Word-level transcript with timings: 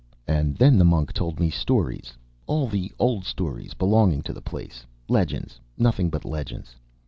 And 0.27 0.55
then 0.57 0.79
the 0.79 0.83
monk 0.83 1.13
told 1.13 1.39
me 1.39 1.51
stories, 1.51 2.17
all 2.47 2.65
the 2.67 2.91
old 2.97 3.23
stories 3.23 3.75
belonging 3.75 4.23
to 4.23 4.33
the 4.33 4.41
place, 4.41 4.83
legends, 5.07 5.59
nothing 5.77 6.09
but 6.09 6.25
legends. 6.25 6.75